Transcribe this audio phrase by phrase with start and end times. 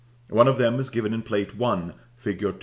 [0.31, 1.91] One of them is given in Plate I.
[2.15, 2.55] fig.